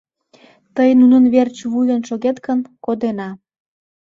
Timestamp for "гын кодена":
2.45-3.29